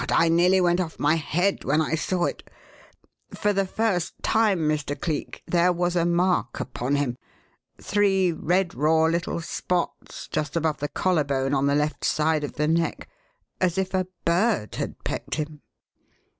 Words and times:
I 0.09 0.29
nearly 0.29 0.59
went 0.59 0.79
off 0.79 0.97
my 0.97 1.13
head 1.13 1.63
when 1.63 1.79
I 1.79 1.93
saw 1.93 2.25
it 2.25 2.41
for 3.35 3.53
the 3.53 3.67
first 3.67 4.15
time, 4.23 4.61
Mr. 4.67 4.99
Cleek, 4.99 5.43
there 5.45 5.71
was 5.71 5.95
a 5.95 6.07
mark 6.07 6.59
upon 6.59 6.95
him 6.95 7.19
three 7.79 8.31
red 8.31 8.73
raw 8.73 9.05
little 9.05 9.41
spots 9.41 10.27
just 10.27 10.57
over 10.57 10.73
the 10.75 10.87
collarbone 10.87 11.53
on 11.53 11.67
the 11.67 11.75
left 11.75 12.03
side 12.03 12.43
of 12.43 12.53
the 12.55 12.67
neck, 12.67 13.07
as 13.59 13.77
if 13.77 13.93
a 13.93 14.07
bird 14.25 14.73
had 14.73 15.03
pecked 15.03 15.35
him." 15.35 15.61